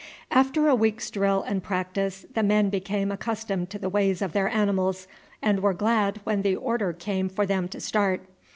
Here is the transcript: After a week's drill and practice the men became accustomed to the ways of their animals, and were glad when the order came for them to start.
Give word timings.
After 0.31 0.67
a 0.67 0.73
week's 0.73 1.11
drill 1.11 1.43
and 1.43 1.61
practice 1.61 2.25
the 2.33 2.41
men 2.41 2.71
became 2.71 3.11
accustomed 3.11 3.69
to 3.69 3.77
the 3.77 3.87
ways 3.87 4.23
of 4.23 4.33
their 4.33 4.49
animals, 4.49 5.07
and 5.43 5.59
were 5.59 5.75
glad 5.75 6.21
when 6.23 6.41
the 6.41 6.55
order 6.55 6.91
came 6.91 7.29
for 7.29 7.45
them 7.45 7.67
to 7.67 7.79
start. 7.79 8.25